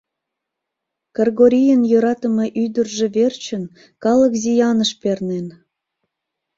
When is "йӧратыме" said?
1.91-2.45